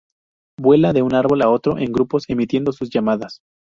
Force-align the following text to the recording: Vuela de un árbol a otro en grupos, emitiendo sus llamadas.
Vuela 0.59 0.93
de 0.93 1.03
un 1.03 1.13
árbol 1.13 1.43
a 1.43 1.49
otro 1.51 1.77
en 1.77 1.93
grupos, 1.93 2.23
emitiendo 2.27 2.71
sus 2.71 2.89
llamadas. 2.89 3.43